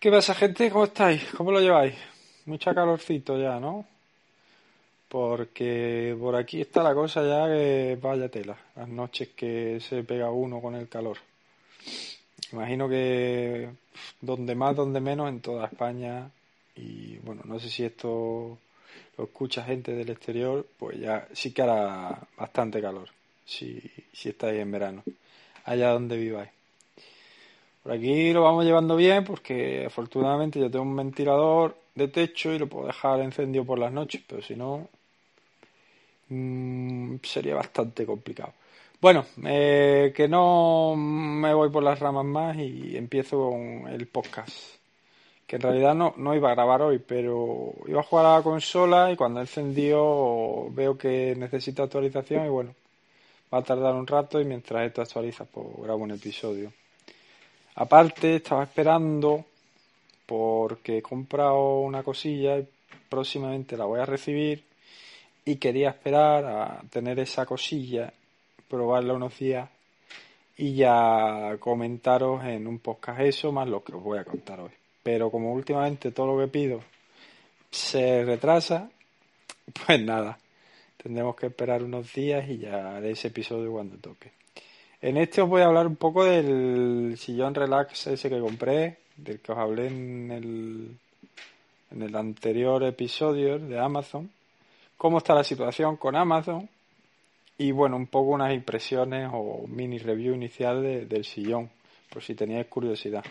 [0.00, 0.70] ¿Qué pasa, gente?
[0.70, 1.24] ¿Cómo estáis?
[1.36, 1.96] ¿Cómo lo lleváis?
[2.46, 3.84] Mucha calorcito ya, ¿no?
[5.08, 8.56] Porque por aquí está la cosa ya que vaya tela.
[8.76, 11.18] Las noches que se pega uno con el calor.
[12.52, 13.70] Imagino que
[14.20, 16.30] donde más, donde menos, en toda España.
[16.76, 18.56] Y bueno, no sé si esto
[19.16, 23.08] lo escucha gente del exterior, pues ya sí que hará bastante calor.
[23.44, 25.02] Si, si estáis en verano.
[25.64, 26.57] Allá donde viváis.
[27.88, 32.58] Por aquí lo vamos llevando bien porque afortunadamente yo tengo un ventilador de techo y
[32.58, 34.86] lo puedo dejar encendido por las noches, pero si no
[36.28, 38.52] mmm, sería bastante complicado.
[39.00, 44.54] Bueno, eh, que no me voy por las ramas más y empiezo con el podcast.
[45.46, 48.42] Que en realidad no, no iba a grabar hoy, pero iba a jugar a la
[48.42, 52.74] consola y cuando he encendido veo que necesita actualización y bueno,
[53.50, 56.70] va a tardar un rato y mientras esto actualiza pues grabo un episodio.
[57.80, 59.44] Aparte, estaba esperando
[60.26, 62.66] porque he comprado una cosilla y
[63.08, 64.64] próximamente la voy a recibir
[65.44, 68.12] y quería esperar a tener esa cosilla,
[68.68, 69.70] probarla unos días
[70.56, 74.72] y ya comentaros en un podcast eso más lo que os voy a contar hoy.
[75.04, 76.80] Pero como últimamente todo lo que pido
[77.70, 78.90] se retrasa,
[79.86, 80.36] pues nada,
[81.00, 84.37] tendremos que esperar unos días y ya haré ese episodio cuando toque.
[85.00, 89.38] En este os voy a hablar un poco del sillón relax ese que compré, del
[89.40, 90.98] que os hablé en el,
[91.92, 94.28] en el anterior episodio de Amazon,
[94.96, 96.68] cómo está la situación con Amazon
[97.58, 101.70] y bueno, un poco unas impresiones o mini review inicial del sillón,
[102.10, 103.24] por si teníais curiosidad,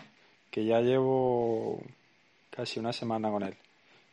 [0.50, 1.82] que ya llevo
[2.50, 3.54] casi una semana con él.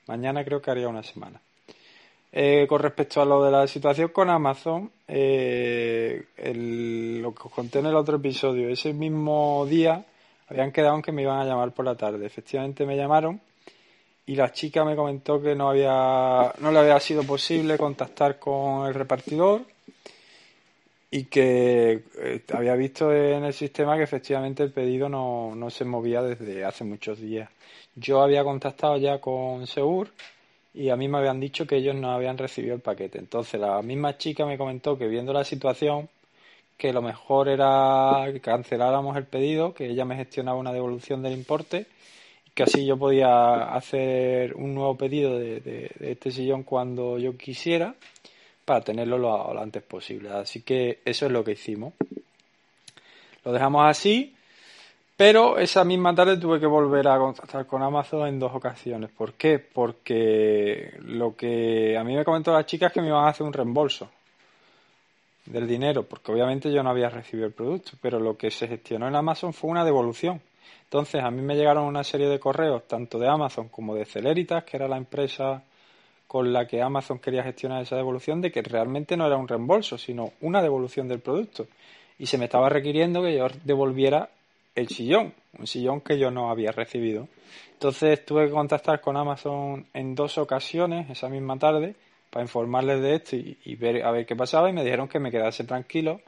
[0.07, 1.39] Mañana creo que haría una semana.
[2.31, 6.25] Eh, con respecto a lo de la situación con Amazon, eh,
[7.21, 10.05] lo que os conté en el otro episodio, ese mismo día
[10.49, 12.25] habían quedado en que me iban a llamar por la tarde.
[12.25, 13.39] Efectivamente me llamaron
[14.25, 18.87] y la chica me comentó que no había no le había sido posible contactar con
[18.87, 19.61] el repartidor
[21.11, 25.85] y que eh, había visto en el sistema que efectivamente el pedido no, no se
[25.85, 27.49] movía desde hace muchos días.
[27.95, 30.09] Yo había contactado ya con Seur
[30.75, 33.17] y a mí me habían dicho que ellos no habían recibido el paquete.
[33.17, 36.09] Entonces la misma chica me comentó que viendo la situación
[36.77, 41.33] que lo mejor era que canceláramos el pedido, que ella me gestionaba una devolución del
[41.33, 41.87] importe
[42.55, 47.95] que así yo podía hacer un nuevo pedido de, este sillón cuando yo quisiera
[48.63, 50.29] para tenerlo lo, lo antes posible.
[50.29, 51.93] Así que eso es lo que hicimos.
[53.43, 54.34] Lo dejamos así
[55.17, 59.11] pero esa misma tarde tuve que volver a contactar con Amazon en dos ocasiones.
[59.11, 59.59] ¿Por qué?
[59.59, 63.45] Porque lo que a mí me comentó la chica es que me iban a hacer
[63.45, 64.09] un reembolso
[65.45, 69.07] del dinero, porque obviamente yo no había recibido el producto, pero lo que se gestionó
[69.07, 70.41] en Amazon fue una devolución.
[70.83, 74.63] Entonces a mí me llegaron una serie de correos, tanto de Amazon como de Celeritas,
[74.63, 75.63] que era la empresa
[76.27, 79.97] con la que Amazon quería gestionar esa devolución, de que realmente no era un reembolso,
[79.97, 81.67] sino una devolución del producto.
[82.17, 84.29] Y se me estaba requiriendo que yo devolviera
[84.75, 87.27] el sillón, un sillón que yo no había recibido.
[87.73, 91.95] Entonces tuve que contactar con Amazon en dos ocasiones esa misma tarde
[92.29, 95.31] para informarles de esto y, ver a ver qué pasaba y me dijeron que me
[95.31, 96.19] quedase tranquilo,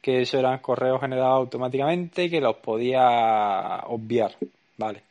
[0.00, 4.36] que eso eran correos generados automáticamente y que los podía obviar.
[4.76, 5.02] Vale,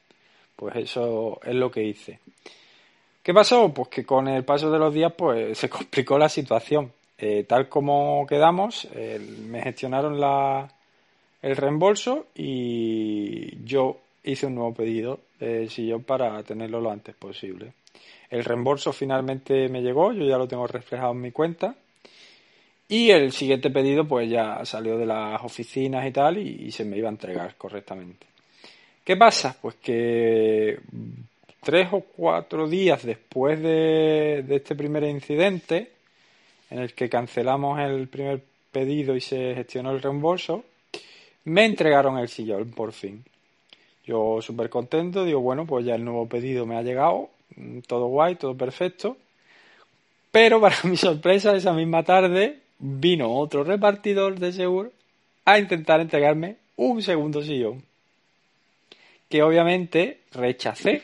[0.55, 2.19] pues eso es lo que hice.
[3.23, 3.73] ¿Qué pasó?
[3.73, 6.91] Pues que con el paso de los días pues se complicó la situación.
[7.17, 8.87] Eh, tal como quedamos,
[9.47, 10.67] me gestionaron la,
[11.43, 17.73] el reembolso y yo hice un nuevo pedido de sillón para tenerlo lo antes posible.
[18.29, 21.75] El reembolso finalmente me llegó, yo ya lo tengo reflejado en mi cuenta.
[22.87, 26.97] Y el siguiente pedido pues ya salió de las oficinas y tal y, se me
[26.97, 28.25] iba a entregar correctamente.
[29.03, 29.57] ¿Qué pasa?
[29.61, 30.79] Pues que
[31.61, 35.91] tres o cuatro días después de, de este primer incidente,
[36.69, 38.41] en el que cancelamos el primer
[38.71, 40.63] pedido y se gestionó el reembolso,
[41.45, 43.23] me entregaron el sillón, por fin.
[44.05, 48.07] Yo súper contento, digo, bueno, pues ya el nuevo pedido me ha llegado, mm, todo
[48.07, 49.17] guay, todo perfecto.
[50.31, 54.91] Pero para mi sorpresa, esa misma tarde vino otro repartidor de seguro
[55.45, 57.83] a intentar entregarme un segundo sillón.
[59.29, 61.01] que obviamente rechacé,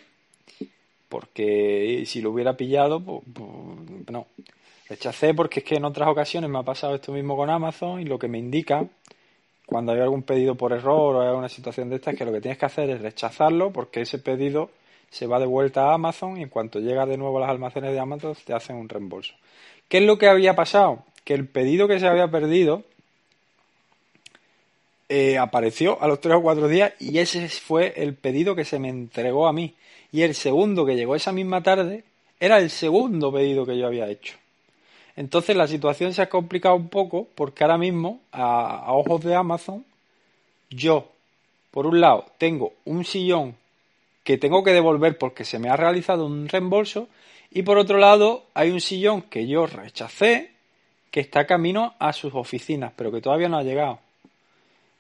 [1.10, 4.28] porque si lo hubiera pillado, pues, pues, no.
[4.88, 8.06] Rechacé porque es que en otras ocasiones me ha pasado esto mismo con Amazon y
[8.06, 8.86] lo que me indica
[9.70, 12.32] cuando hay algún pedido por error o hay alguna situación de esta es que lo
[12.32, 14.72] que tienes que hacer es rechazarlo porque ese pedido
[15.12, 17.92] se va de vuelta a Amazon y en cuanto llega de nuevo a las almacenes
[17.92, 19.36] de Amazon te hacen un reembolso.
[19.88, 21.04] ¿Qué es lo que había pasado?
[21.24, 22.84] Que el pedido que se había perdido
[25.08, 28.80] eh, apareció a los tres o cuatro días y ese fue el pedido que se
[28.80, 29.76] me entregó a mí.
[30.12, 32.04] Y el segundo que llegó esa misma tarde
[32.40, 34.36] era el segundo pedido que yo había hecho.
[35.16, 39.86] Entonces la situación se ha complicado un poco porque ahora mismo, a, ojos de Amazon,
[40.70, 41.12] yo,
[41.72, 43.56] por un lado, tengo un sillón
[44.24, 47.08] que tengo que devolver porque se me ha realizado un reembolso
[47.52, 50.52] y por otro lado hay un sillón que yo rechacé
[51.10, 54.00] que está camino a sus oficinas pero que todavía no ha llegado.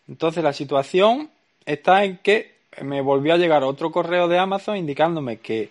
[0.08, 1.30] Entonces la situación
[1.66, 5.70] está en que me volvió a llegar otro correo de Amazon indicándome que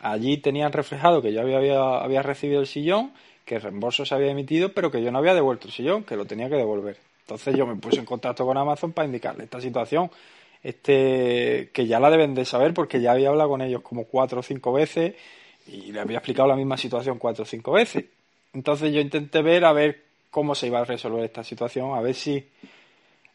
[0.00, 3.12] allí tenían reflejado que yo había, había recibido el sillón
[3.48, 6.16] que el reembolso se había emitido, pero que yo no había devuelto el sillón, que
[6.16, 6.98] lo tenía que devolver.
[7.22, 10.10] Entonces yo me puse en contacto con Amazon para indicarle esta situación,
[10.62, 14.40] este, que ya la deben de saber porque ya había hablado con ellos como cuatro
[14.40, 15.14] o cinco veces
[15.66, 18.04] y le había explicado la misma situación cuatro o cinco veces.
[18.52, 22.14] Entonces yo intenté ver a ver cómo se iba a resolver esta situación, a ver
[22.14, 22.46] si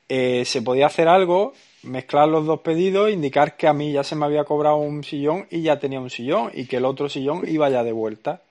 [0.10, 4.16] eh, se podía hacer algo, mezclar los dos pedidos, indicar que a mí ya se
[4.16, 7.48] me había cobrado un sillón y ya tenía un sillón y que el otro sillón
[7.48, 8.42] iba ya de vuelta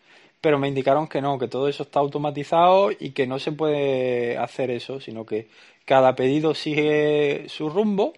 [0.43, 4.37] pero me indicaron que no, que todo eso está automatizado y que no se puede
[4.37, 5.47] hacer eso, sino que
[5.85, 8.13] cada pedido sigue su rumbo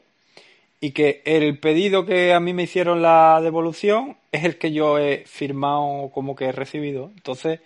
[0.80, 4.98] y que el pedido que a mí me hicieron la devolución es el que yo
[4.98, 7.12] he firmado como que he recibido.
[7.14, 7.60] Entonces,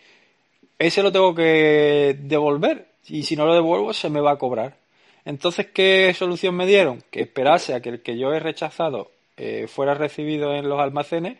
[0.79, 4.77] ese lo tengo que devolver y si no lo devuelvo se me va a cobrar.
[5.25, 7.05] Entonces, ¿qué solución me dieron?
[7.13, 11.39] Que esperase a que el que yo he rechazado eh, fuera recibido en los almacenes,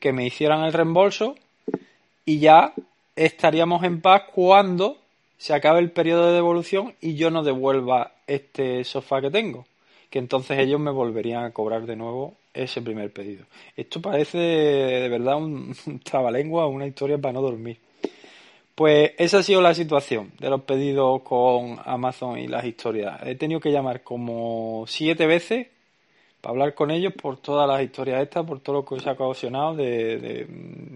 [0.00, 1.36] que me hicieran el reembolso
[2.26, 2.74] y ya
[3.14, 4.98] estaríamos en paz cuando
[5.38, 9.64] se acabe el periodo de devolución y yo no devuelva este sofá que tengo,
[10.10, 13.46] que entonces ellos me volverían a cobrar de nuevo ese primer pedido.
[13.76, 15.74] Esto parece de verdad un,
[16.04, 17.78] trabalengua, una historia para no dormir.
[18.74, 23.20] Pues esa ha sido la situación de los pedidos con Amazon y las historias.
[23.24, 25.68] He tenido que llamar como siete veces
[26.46, 29.74] hablar con ellos por todas las historias estas, por todo lo que se ha ocasionado
[29.74, 30.46] de,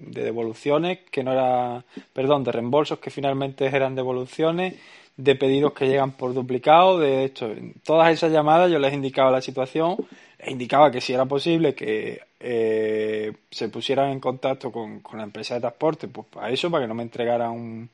[0.06, 4.74] devoluciones, que no era, perdón, de reembolsos que finalmente eran devoluciones,
[5.16, 7.46] de pedidos que llegan por duplicado, de esto.
[7.46, 9.96] En todas esas llamadas yo les indicaba la situación,
[10.38, 15.54] les indicaba que si era posible que eh, se pusieran en contacto con, la empresa
[15.54, 17.90] de transporte, pues para eso, para que no me entregaran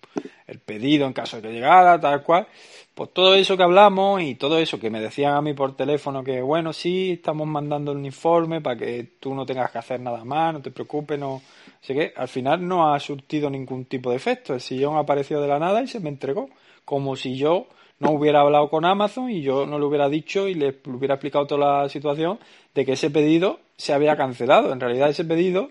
[0.47, 2.47] el pedido en caso de que llegara, tal cual.
[2.95, 6.23] Pues todo eso que hablamos y todo eso que me decían a mí por teléfono
[6.23, 10.25] que bueno, sí, estamos mandando un informe para que tú no tengas que hacer nada
[10.25, 11.43] más, no te preocupes, no
[11.81, 14.55] sé qué, al final no ha surtido ningún tipo de efecto.
[14.55, 16.49] El sillón apareció de la nada y se me entregó,
[16.85, 17.67] como si yo
[17.99, 21.47] no hubiera hablado con Amazon y yo no le hubiera dicho y le hubiera explicado
[21.47, 22.39] toda la situación
[22.75, 24.73] de que ese pedido se había cancelado.
[24.73, 25.71] En realidad ese pedido,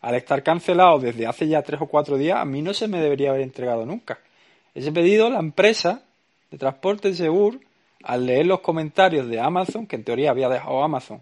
[0.00, 3.00] al estar cancelado desde hace ya tres o cuatro días, a mí no se me
[3.00, 4.18] debería haber entregado nunca.
[4.74, 6.02] Ese pedido, la empresa
[6.50, 7.58] de transporte seguro,
[8.02, 11.20] al leer los comentarios de Amazon, que en teoría había dejado Amazon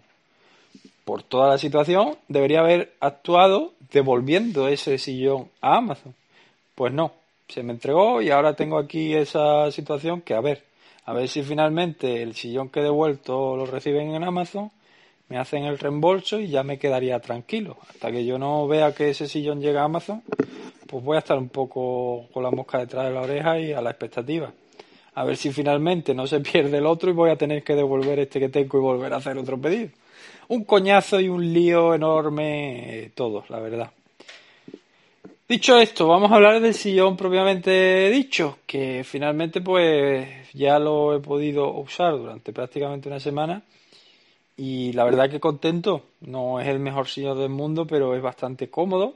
[1.05, 6.15] por toda la situación, debería haber actuado devolviendo ese sillón a Amazon.
[6.73, 7.13] Pues no,
[7.47, 10.63] se me entregó y ahora tengo aquí esa situación que a ver,
[11.05, 14.71] a ver si finalmente el sillón que he devuelto lo reciben en Amazon,
[15.29, 17.77] me hacen el reembolso y ya me quedaría tranquilo.
[17.89, 20.23] Hasta que yo no vea que ese sillón llega a Amazon,
[20.87, 23.81] pues voy a estar un poco con la mosca detrás de la oreja y a
[23.81, 24.51] la expectativa
[25.15, 28.19] a ver si finalmente no se pierde el otro y voy a tener que devolver
[28.19, 29.89] este que tengo y volver a hacer otro pedido.
[30.47, 33.91] Un coñazo y un lío enorme, eh, todos, la verdad.
[35.47, 41.19] Dicho esto, vamos a hablar del sillón propiamente dicho, que finalmente pues ya lo he
[41.19, 43.61] podido usar durante prácticamente una semana
[44.57, 48.69] y la verdad que contento, no es el mejor sillón del mundo, pero es bastante
[48.69, 49.15] cómodo.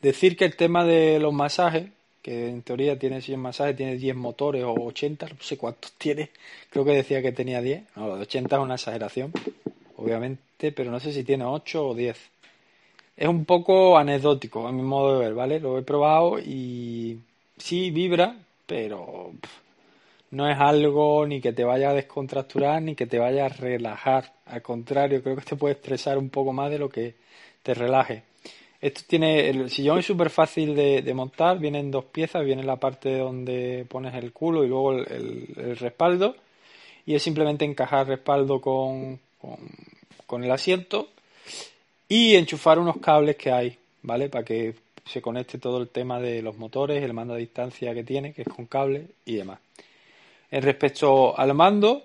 [0.00, 1.88] Decir que el tema de los masajes,
[2.22, 6.30] que en teoría tiene 100 masajes, tiene 10 motores o 80, no sé cuántos tiene,
[6.70, 9.32] creo que decía que tenía 10, no, los 80 es una exageración,
[9.96, 12.16] obviamente, pero no sé si tiene 8 o 10.
[13.16, 15.58] Es un poco anecdótico a mi modo de ver, ¿vale?
[15.58, 17.18] Lo he probado y
[17.56, 18.36] sí vibra,
[18.66, 19.32] pero
[20.30, 24.32] no es algo ni que te vaya a descontracturar ni que te vaya a relajar.
[24.46, 27.14] Al contrario, creo que te puede estresar un poco más de lo que
[27.62, 28.22] te relaje.
[28.80, 32.76] Esto tiene, el sillón es súper fácil de, montar, viene en dos piezas, viene la
[32.76, 36.36] parte donde pones el culo y luego el, respaldo.
[37.06, 39.18] Y es simplemente encajar respaldo con,
[40.26, 41.08] con el asiento
[42.08, 44.28] y enchufar unos cables que hay, ¿vale?
[44.28, 44.74] Para que
[45.06, 48.42] se conecte todo el tema de los motores, el mando a distancia que tiene, que
[48.42, 49.60] es con cable y demás.
[50.50, 52.04] Respecto al mando,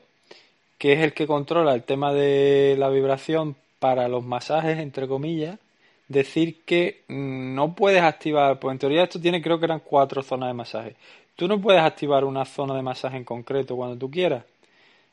[0.77, 5.59] que es el que controla el tema de la vibración para los masajes, entre comillas,
[6.07, 10.49] decir que no puedes activar, pues en teoría esto tiene creo que eran cuatro zonas
[10.49, 10.95] de masaje.
[11.35, 14.43] Tú no puedes activar una zona de masaje en concreto cuando tú quieras.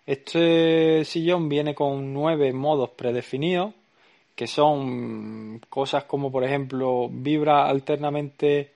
[0.06, 3.74] Este sillón viene con nueve modos predefinidos,
[4.34, 8.72] que son cosas como por ejemplo vibra alternamente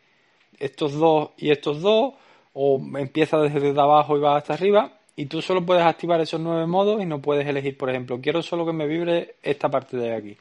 [0.58, 2.14] estos dos y estos dos,
[2.54, 6.66] o empieza desde abajo y va hasta arriba, y tú solo puedes activar esos nueve
[6.66, 10.14] modos y no puedes elegir, por ejemplo, quiero solo que me vibre esta parte de
[10.14, 10.36] aquí.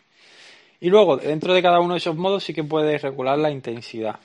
[0.79, 4.19] Y luego, dentro de cada uno de esos modos sí que puedes regular la intensidad.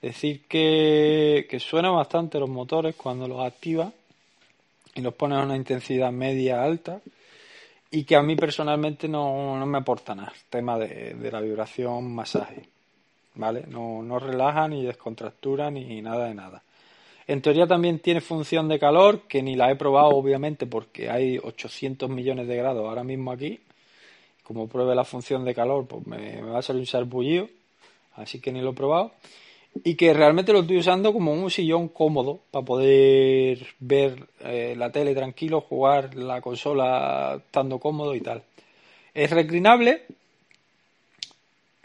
[0.00, 3.92] Decir que, que suena bastante los motores cuando los activas
[4.94, 7.00] y los pones a una intensidad media alta
[7.90, 12.14] y que a mí personalmente no, no me aporta nada tema de, de, la vibración
[12.14, 12.62] masaje.
[13.34, 13.64] ¿Vale?
[13.66, 16.62] No, no relaja ni descontractura ni nada de nada.
[17.30, 21.38] En teoría también tiene función de calor, que ni la he probado obviamente porque hay
[21.38, 23.60] 800 millones de grados ahora mismo aquí.
[24.42, 27.48] Como pruebe la función de calor, pues me, va a salir un sarpullido,
[28.16, 29.12] así que ni lo he probado
[29.84, 34.90] y que realmente lo estoy usando como un sillón cómodo para poder ver eh, la
[34.90, 38.42] tele tranquilo, jugar la consola estando cómodo y tal.
[39.14, 40.02] Es reclinable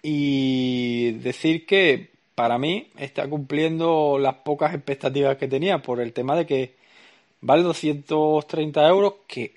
[0.02, 6.36] y decir que para mí está cumpliendo las pocas expectativas que tenía por el tema
[6.36, 6.76] de que
[7.42, 9.54] vale 230 euros, que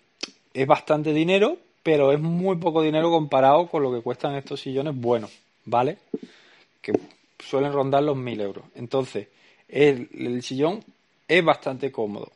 [0.54, 4.94] es bastante dinero, pero es muy poco dinero comparado con lo que cuestan estos sillones
[4.96, 5.98] buenos, ¿vale?
[6.80, 6.92] Que
[7.38, 8.64] suelen rondar los 1000 euros.
[8.76, 9.28] Entonces,
[9.68, 10.84] el, sillón
[11.26, 12.30] es bastante cómodo.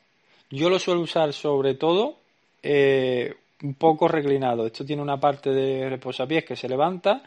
[0.51, 2.17] Yo lo suelo usar sobre todo
[2.63, 4.67] eh, un poco reclinado.
[4.67, 7.23] Esto tiene una parte de reposapiés que se levanta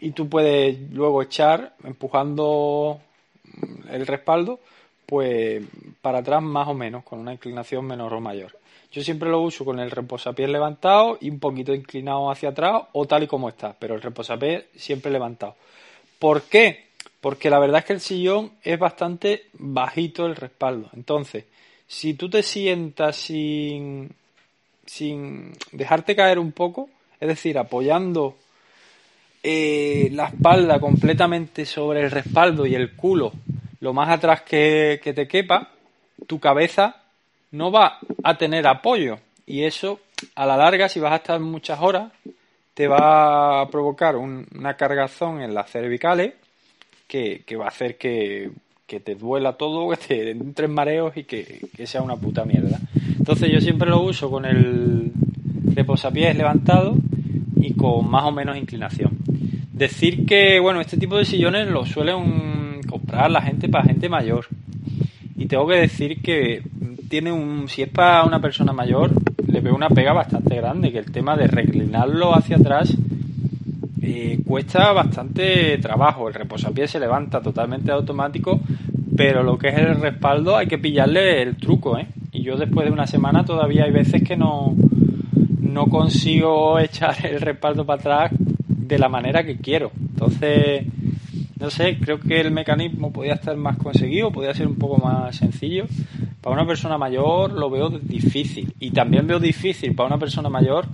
[0.00, 3.00] y tú puedes luego echar empujando
[3.90, 4.60] el respaldo
[5.06, 5.62] pues
[6.00, 8.56] para atrás más o menos con una inclinación menor o mayor.
[8.90, 13.06] Yo siempre lo uso con el reposapiés levantado y un poquito inclinado hacia atrás o
[13.06, 15.56] tal y como está, pero el reposapiés siempre levantado.
[16.18, 16.92] ¿Por qué?
[17.22, 20.90] porque la verdad es que el sillón es bastante bajito el respaldo.
[20.92, 21.44] Entonces,
[21.86, 24.10] si tú te sientas sin,
[24.84, 28.36] sin dejarte caer un poco, es decir, apoyando
[29.42, 33.32] eh, la espalda completamente sobre el respaldo y el culo
[33.80, 35.70] lo más atrás que, que te quepa,
[36.28, 37.02] tu cabeza
[37.50, 39.18] no va a tener apoyo.
[39.44, 39.98] Y eso,
[40.36, 42.12] a la larga, si vas a estar muchas horas,
[42.74, 46.34] te va a provocar una cargazón en las cervicales
[47.08, 48.50] que, va a hacer que,
[48.86, 52.78] te duela todo, que te entren mareos y que, sea una puta mierda.
[53.18, 55.12] Entonces yo siempre lo uso con el
[55.74, 56.94] reposapiés levantado
[57.56, 59.18] y con más o menos inclinación.
[59.82, 64.46] Decir que, bueno, este tipo de sillones los suelen comprar la gente para gente mayor.
[65.36, 66.62] Y tengo que decir que
[67.08, 69.10] tiene un, si es para una persona mayor,
[69.44, 72.96] le veo una pega bastante grande, que el tema de reclinarlo hacia atrás
[74.00, 76.28] eh, cuesta bastante trabajo.
[76.28, 78.60] El reposapiés se levanta totalmente automático,
[79.16, 82.06] pero lo que es el respaldo hay que pillarle el truco, ¿eh?
[82.30, 84.76] Y yo después de una semana todavía hay veces que no,
[85.58, 88.32] no consigo echar el respaldo para atrás
[88.92, 89.90] de la manera que quiero.
[89.98, 90.84] Entonces,
[91.58, 95.34] no sé, creo que el mecanismo podía estar más conseguido, podía ser un poco más
[95.34, 95.86] sencillo.
[96.42, 98.74] Para una persona mayor lo veo difícil.
[98.80, 100.86] Y también veo difícil para una persona mayor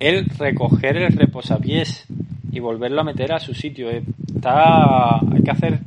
[0.00, 2.04] el recoger el reposapiés
[2.50, 3.88] y volverlo a meter a su sitio.
[3.90, 5.78] Está, hay que hacer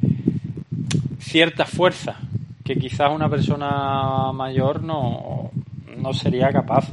[1.19, 2.15] cierta fuerza
[2.63, 5.51] que quizás una persona mayor no,
[5.97, 6.87] no sería capaz.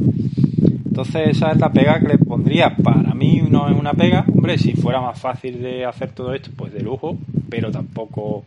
[0.95, 2.77] Entonces esa es la pega que le pondría.
[2.77, 4.25] Para mí no es una pega.
[4.33, 8.45] Hombre, si fuera más fácil de hacer todo esto, pues de lujo, pero tampoco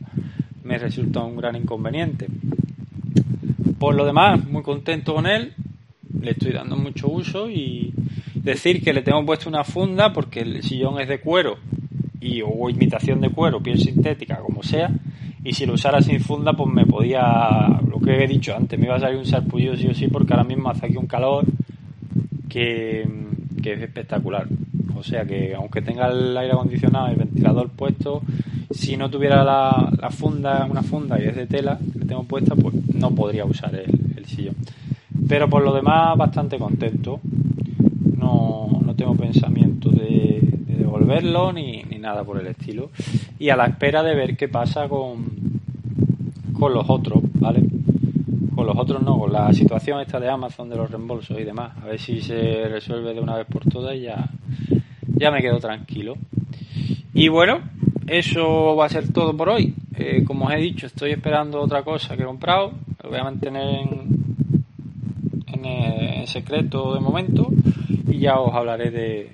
[0.63, 2.27] me resulta un gran inconveniente.
[3.77, 5.55] Por lo demás, muy contento con él.
[6.21, 7.93] Le estoy dando mucho uso y,
[8.35, 11.57] decir que le tengo puesto una funda porque el sillón es de cuero
[12.21, 14.89] y o imitación de cuero, piel sintética, como sea,
[15.43, 18.85] y si lo usara sin funda, pues me podía, lo que he dicho antes, me
[18.85, 21.45] iba a salir un sarpullido sí o sí, porque ahora mismo hace aquí un calor
[22.57, 24.47] que, es espectacular.
[24.95, 28.21] O sea que aunque tenga el aire acondicionado y el ventilador puesto,
[28.71, 32.73] si no tuviera la, funda, una funda y es de tela que tengo puesta, pues
[32.93, 34.55] no podría usar el, el sillón.
[35.27, 37.19] Pero por lo demás, bastante contento
[38.17, 42.89] no, tengo pensamiento de, devolverlo ni, nada por el estilo.
[43.39, 45.25] Y a la espera de ver qué pasa con,
[46.53, 47.63] con los otros, ¿vale?
[48.57, 51.77] Con los otros no, con la situación esta de Amazon, de los reembolsos y demás.
[51.79, 54.31] A ver si se resuelve de una vez por todas y ya,
[55.15, 56.15] ya me quedo tranquilo.
[57.13, 57.61] Y bueno,
[58.07, 59.75] eso va a ser todo por hoy.
[59.95, 62.71] Eh, como os he dicho, estoy esperando otra cosa que he comprado.
[63.03, 64.65] Lo voy a mantener en,
[65.63, 67.49] en, secreto de momento
[68.07, 69.29] y ya os hablaré de,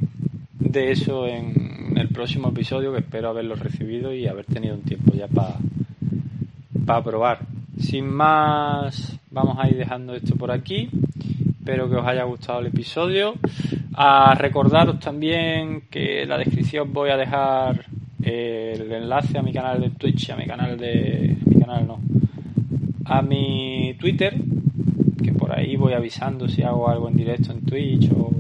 [0.60, 5.14] de eso en el próximo episodio que espero haberlo recibido y haber tenido un tiempo
[5.14, 5.56] ya para
[6.86, 7.53] para probar.
[7.84, 10.90] Sin más, vamos a ir dejando esto por aquí.
[11.60, 13.36] Espero que os haya gustado el episodio.
[13.94, 17.86] A recordaros también que en la descripción voy a dejar
[18.24, 21.36] el enlace a mi canal de Twitch, a mi canal de.
[21.46, 22.00] mi canal no.
[23.06, 24.34] A mi Twitter,
[25.22, 28.32] que por ahí voy avisando si hago algo en directo en Twitch o,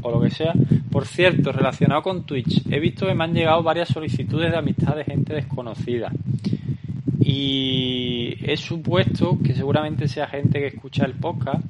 [0.00, 0.54] o lo que sea.
[0.92, 4.94] Por cierto, relacionado con Twitch, he visto que me han llegado varias solicitudes de amistad
[4.94, 6.12] de gente desconocida.
[7.24, 11.64] Y he supuesto que seguramente sea gente que escucha el podcast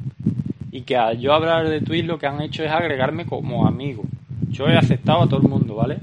[0.73, 4.02] y que al yo hablar de Twitch lo que han hecho es agregarme como amigo.
[4.50, 5.99] Yo he aceptado a todo el mundo, ¿vale?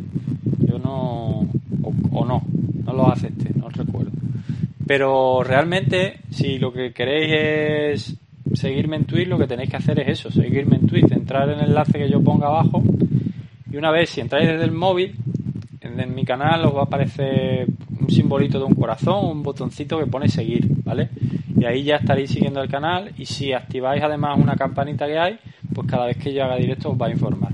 [0.65, 1.47] Yo no...
[2.11, 2.41] o, no,
[2.85, 4.11] no lo acepté, no recuerdo.
[4.87, 8.17] Pero realmente, si lo que queréis es
[8.53, 11.59] seguirme en Twitch, lo que tenéis que hacer es eso, seguirme en Twitch, entrar en
[11.59, 12.81] el enlace que yo ponga abajo
[13.71, 15.15] y una vez si entráis desde el móvil,
[15.79, 17.67] en mi canal os va a aparecer
[18.11, 21.09] simbolito de un corazón, un botoncito que pone seguir, ¿vale?
[21.57, 25.39] Y ahí ya estaréis siguiendo el canal y si activáis además una campanita que hay,
[25.73, 27.51] pues cada vez que yo haga directo os va a informar.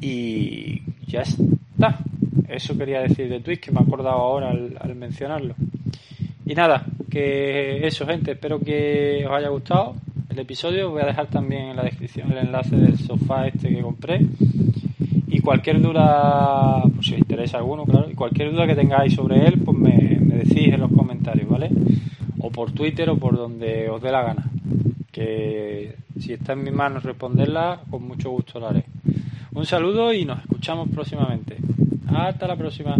[0.00, 1.98] Y ya está.
[2.48, 5.54] Eso quería decir de Twitch, que me he acordado ahora al, mencionarlo.
[6.44, 9.94] Y nada, que eso gente, espero que os haya gustado
[10.28, 10.90] el episodio.
[10.90, 14.20] Voy a dejar también en la descripción el enlace del sofá este que compré
[15.28, 17.06] y cualquier duda, pues
[17.40, 20.92] interesa alguno, claro, y cualquier duda que tengáis sobre él, pues me, decís en los
[20.92, 21.70] comentarios, ¿vale?
[22.40, 24.44] O por Twitter o por donde os dé la gana.
[25.10, 28.84] Que si está en mis manos responderla, con mucho gusto lo haré.
[29.52, 31.56] Un saludo y nos escuchamos próximamente.
[32.08, 32.96] Hasta la próxima.